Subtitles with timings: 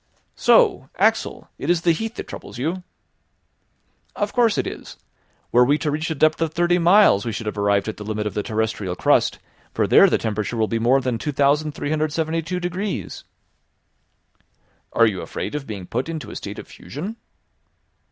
[0.35, 2.81] "So, Axel, it is the heat that troubles you?"
[4.15, 4.97] "Of course it is.
[5.51, 8.03] Were we to reach a depth of thirty miles we should have arrived at the
[8.03, 9.37] limit of the terrestrial crust,
[9.75, 13.25] for there the temperature will be more than 2372 degrees."
[14.91, 17.17] "Are you afraid of being put into a state of fusion?"